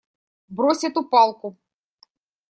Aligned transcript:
Брось 0.47 0.83
эту 0.89 1.03
палку! 1.11 1.55